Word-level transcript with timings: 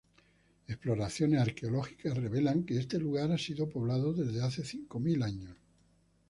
Exploraciones 0.67 1.39
arqueológicas 1.41 2.17
revelan 2.17 2.63
que 2.65 2.79
este 2.79 2.97
lugar 2.97 3.31
ha 3.31 3.37
sido 3.37 3.69
poblado 3.69 4.13
desde 4.13 4.41
hace 4.41 4.65
cinco 4.65 4.99
mil 4.99 5.21
años. 5.21 5.55